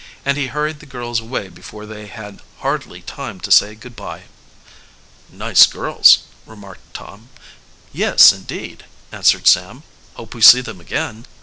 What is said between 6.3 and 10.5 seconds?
remarked Tom. "Yes, indeed," answered Sam. "Hope we